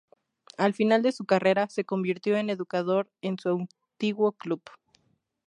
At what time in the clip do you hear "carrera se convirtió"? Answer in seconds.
1.25-2.35